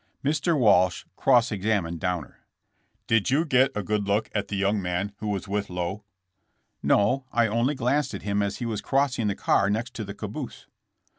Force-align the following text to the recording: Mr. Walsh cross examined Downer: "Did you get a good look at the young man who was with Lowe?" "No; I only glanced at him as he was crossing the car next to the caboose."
Mr. 0.25 0.57
Walsh 0.57 1.05
cross 1.15 1.51
examined 1.51 1.99
Downer: 1.99 2.39
"Did 3.05 3.29
you 3.29 3.45
get 3.45 3.69
a 3.77 3.83
good 3.83 4.07
look 4.07 4.31
at 4.33 4.47
the 4.47 4.55
young 4.55 4.81
man 4.81 5.11
who 5.17 5.27
was 5.27 5.47
with 5.47 5.69
Lowe?" 5.69 6.03
"No; 6.81 7.27
I 7.31 7.45
only 7.45 7.75
glanced 7.75 8.15
at 8.15 8.23
him 8.23 8.41
as 8.41 8.57
he 8.57 8.65
was 8.65 8.81
crossing 8.81 9.27
the 9.27 9.35
car 9.35 9.69
next 9.69 9.93
to 9.93 10.03
the 10.03 10.15
caboose." 10.15 10.65